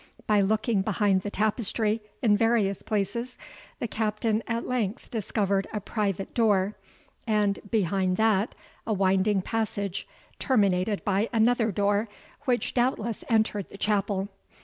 [0.25, 3.37] By looking behind the tapestry in various places,
[3.77, 6.75] the Captain at length discovered a private door,
[7.27, 8.55] and behind that
[8.87, 10.07] a winding passage,
[10.39, 12.09] terminated by another door,
[12.45, 14.27] which doubtless entered the chapel.